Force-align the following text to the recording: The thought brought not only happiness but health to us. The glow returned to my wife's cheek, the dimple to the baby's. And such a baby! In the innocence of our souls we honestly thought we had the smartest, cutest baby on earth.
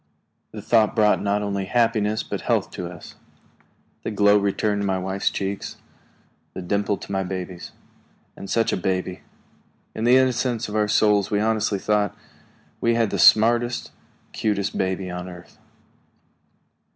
The 0.51 0.63
thought 0.63 0.95
brought 0.95 1.21
not 1.21 1.43
only 1.43 1.65
happiness 1.65 2.23
but 2.23 2.41
health 2.41 2.71
to 2.71 2.87
us. 2.87 3.13
The 4.01 4.09
glow 4.09 4.35
returned 4.35 4.81
to 4.81 4.85
my 4.87 4.97
wife's 4.97 5.29
cheek, 5.29 5.63
the 6.55 6.61
dimple 6.63 6.97
to 6.97 7.11
the 7.11 7.23
baby's. 7.23 7.71
And 8.35 8.49
such 8.49 8.73
a 8.73 8.77
baby! 8.77 9.19
In 9.93 10.03
the 10.03 10.17
innocence 10.17 10.67
of 10.67 10.75
our 10.75 10.87
souls 10.87 11.29
we 11.29 11.39
honestly 11.39 11.77
thought 11.77 12.17
we 12.81 12.95
had 12.95 13.11
the 13.11 13.19
smartest, 13.19 13.91
cutest 14.31 14.75
baby 14.75 15.11
on 15.11 15.29
earth. 15.29 15.59